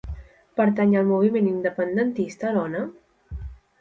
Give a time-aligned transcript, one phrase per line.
[0.61, 2.83] Pertany al moviment independentista l'Ona?